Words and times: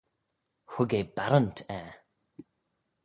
Hug 0.73 0.91
eh 0.99 1.05
barrant 1.15 1.57
er. 1.79 1.89